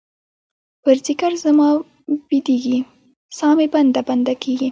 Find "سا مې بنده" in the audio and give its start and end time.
3.37-4.01